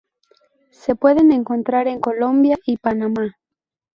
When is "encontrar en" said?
1.31-1.99